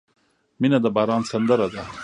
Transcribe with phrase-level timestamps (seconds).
[0.59, 1.83] •مینه د باران سندره ده.